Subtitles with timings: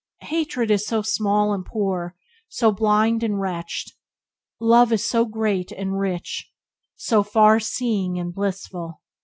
[0.21, 2.15] Hatred is so small and poor,
[2.49, 3.91] so blind and wretched.
[4.59, 6.51] Love is so great and rich,
[6.95, 9.01] so far seeing and blissful.